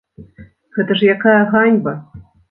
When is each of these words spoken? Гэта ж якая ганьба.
Гэта 0.77 0.95
ж 1.01 1.09
якая 1.15 1.35
ганьба. 1.51 1.93